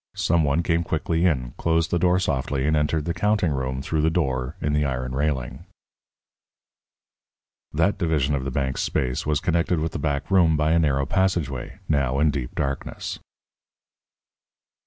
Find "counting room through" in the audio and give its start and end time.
3.13-4.01